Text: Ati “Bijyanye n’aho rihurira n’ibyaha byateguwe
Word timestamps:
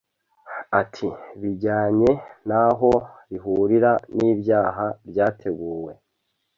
Ati 0.81 1.07
“Bijyanye 1.39 2.11
n’aho 2.47 2.91
rihurira 3.29 3.91
n’ibyaha 4.15 4.85
byateguwe 5.09 5.91